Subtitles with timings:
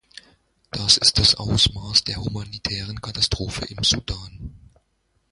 [0.71, 4.71] Das ist das Ausmaß der humanitären Katastrophe im Sudan.